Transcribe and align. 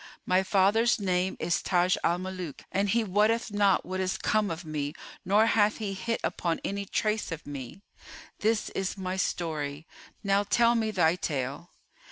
My 0.25 0.41
father's 0.41 0.99
name 0.99 1.37
is 1.39 1.61
Táj 1.61 1.95
al 2.03 2.17
Mulúk, 2.17 2.61
and 2.71 2.89
he 2.89 3.03
wotteth 3.03 3.51
not 3.53 3.85
what 3.85 3.99
is 3.99 4.17
come 4.17 4.49
of 4.49 4.65
me 4.65 4.95
nor 5.23 5.45
hath 5.45 5.77
he 5.77 5.93
hit 5.93 6.19
upon 6.23 6.59
any 6.65 6.85
trace 6.85 7.31
of 7.31 7.45
me. 7.45 7.83
This 8.39 8.69
is 8.69 8.97
my 8.97 9.15
story: 9.15 9.85
now 10.23 10.41
tell 10.41 10.73
me 10.73 10.89
thy 10.89 11.17
tale." 11.17 11.69